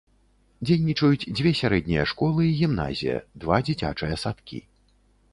Дзейнічаюць 0.67 1.29
дзве 1.39 1.51
сярэднія 1.59 2.05
школы 2.11 2.41
і 2.47 2.55
гімназія, 2.61 3.17
два 3.43 3.57
дзіцячыя 3.67 4.17
садкі. 4.23 4.59